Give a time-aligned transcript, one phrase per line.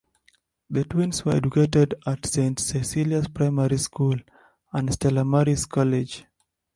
[0.71, 4.15] The twins were educated at Saint Cecilia's Primary School
[4.73, 6.25] and Stella Maris College.